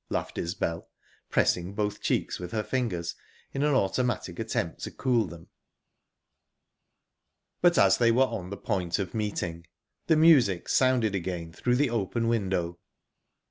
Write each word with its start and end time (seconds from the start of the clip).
laughed 0.09 0.39
Isbel, 0.39 0.89
pressing 1.29 1.75
both 1.75 2.01
cheeks 2.01 2.39
with 2.39 2.53
her 2.53 2.63
fingers 2.63 3.13
in 3.53 3.61
an 3.61 3.75
automatic 3.75 4.39
attempt 4.39 4.79
to 4.81 4.89
cool 4.89 5.27
them. 5.27 5.47
But 7.61 7.77
as 7.77 7.99
they 7.99 8.11
were 8.11 8.25
on 8.25 8.49
the 8.49 8.57
point 8.57 8.97
of 8.97 9.13
meeting, 9.13 9.67
the 10.07 10.15
music 10.17 10.69
sounded 10.69 11.13
again 11.13 11.53
through 11.53 11.75
the 11.75 11.91
open 11.91 12.27
window. 12.27 12.79